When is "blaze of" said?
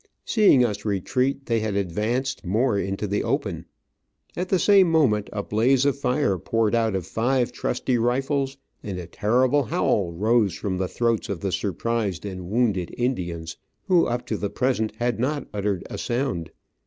5.43-5.95